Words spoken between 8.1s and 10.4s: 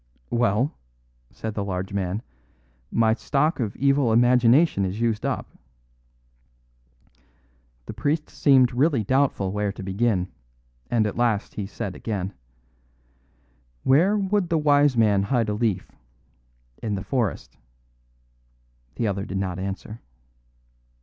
seemed really doubtful where to begin,